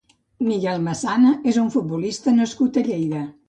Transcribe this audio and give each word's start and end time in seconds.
Miguel 0.45 0.81
Massana 0.87 1.35
és 1.53 1.61
un 1.67 1.69
futbolista 1.77 2.37
nascut 2.41 2.85
a 2.85 2.89
Lleida. 2.93 3.27